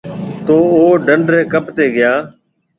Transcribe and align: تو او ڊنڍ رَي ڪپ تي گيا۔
تو 0.45 0.55
او 0.77 0.85
ڊنڍ 1.07 1.25
رَي 1.33 1.41
ڪپ 1.53 1.65
تي 1.75 1.85
گيا۔ 1.95 2.13